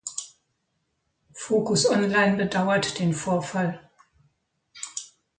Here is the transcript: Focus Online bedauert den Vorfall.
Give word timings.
Focus 1.35 1.85
Online 1.87 2.35
bedauert 2.35 2.97
den 2.97 3.13
Vorfall. 3.13 3.87